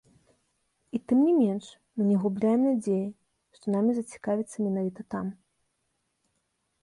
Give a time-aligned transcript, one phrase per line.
[0.97, 1.65] І, тым не менш,
[1.99, 3.05] мы не губляем надзеі,
[3.57, 5.25] што намі зацікавяцца менавіта там.